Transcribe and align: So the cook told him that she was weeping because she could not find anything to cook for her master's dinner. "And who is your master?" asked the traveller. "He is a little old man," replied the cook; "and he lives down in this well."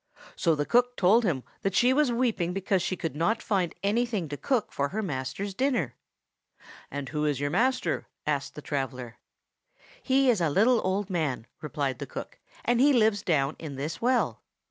So 0.35 0.55
the 0.55 0.65
cook 0.65 0.97
told 0.97 1.23
him 1.23 1.43
that 1.61 1.75
she 1.75 1.93
was 1.93 2.11
weeping 2.11 2.53
because 2.53 2.81
she 2.81 2.95
could 2.97 3.15
not 3.15 3.39
find 3.39 3.75
anything 3.83 4.29
to 4.29 4.35
cook 4.35 4.71
for 4.71 4.87
her 4.89 5.03
master's 5.03 5.53
dinner. 5.53 5.95
"And 6.89 7.09
who 7.09 7.23
is 7.25 7.39
your 7.39 7.51
master?" 7.51 8.07
asked 8.25 8.55
the 8.55 8.63
traveller. 8.63 9.19
"He 10.01 10.31
is 10.31 10.41
a 10.41 10.49
little 10.49 10.81
old 10.83 11.11
man," 11.11 11.45
replied 11.61 11.99
the 11.99 12.07
cook; 12.07 12.39
"and 12.65 12.81
he 12.81 12.93
lives 12.93 13.21
down 13.21 13.55
in 13.59 13.75
this 13.75 14.01
well." 14.01 14.41